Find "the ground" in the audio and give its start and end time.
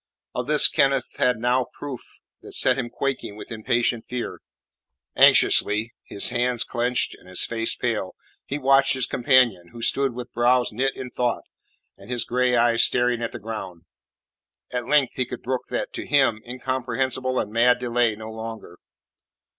13.31-13.83